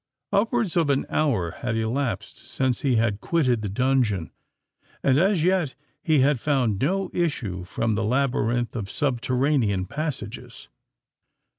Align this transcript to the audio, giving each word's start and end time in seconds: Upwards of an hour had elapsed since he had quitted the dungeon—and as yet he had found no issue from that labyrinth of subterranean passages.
Upwards 0.33 0.75
of 0.75 0.89
an 0.89 1.05
hour 1.11 1.51
had 1.51 1.75
elapsed 1.77 2.39
since 2.39 2.81
he 2.81 2.95
had 2.95 3.21
quitted 3.21 3.61
the 3.61 3.69
dungeon—and 3.69 5.19
as 5.19 5.43
yet 5.43 5.75
he 6.01 6.21
had 6.21 6.39
found 6.39 6.81
no 6.81 7.11
issue 7.13 7.63
from 7.65 7.93
that 7.93 8.01
labyrinth 8.01 8.75
of 8.75 8.89
subterranean 8.89 9.85
passages. 9.85 10.69